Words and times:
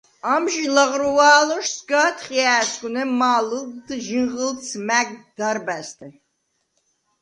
ამჟი 0.33 0.65
ლაღროუ̂ა̄̈ლოშ 0.75 1.67
სგ’ა̄თხჲა̄̈სგუ̂ნე 1.77 3.03
მა̄ლჷლდდ 3.19 3.87
ჟინღჷლდს 4.05 4.69
მა̈გ 4.87 5.09
დარბა̈ზთე. 5.37 6.07